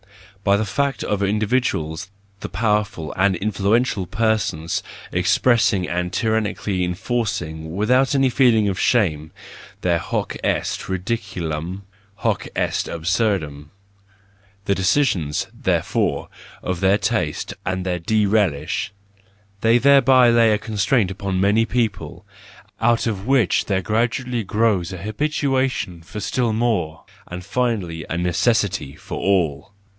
[0.43, 2.09] By the fact of individuals,
[2.39, 8.15] the powerful THE JOYFUL WISDOM, I 77 and influential persons, expressing and tyrannically enforcing without
[8.15, 9.29] any feeling of shame,
[9.81, 11.83] their hoc est ridiculum,
[12.15, 13.69] hoc est absurdum;
[14.65, 16.29] the decisions, there¬ fore,
[16.63, 22.25] of their taste and their disrelish:—they thereby lay a constraint upon many people,
[22.81, 28.95] out of which there gradually grows a habituation for still more, and finally a necessity
[28.95, 29.73] for all.